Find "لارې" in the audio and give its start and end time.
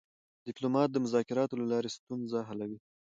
1.71-1.89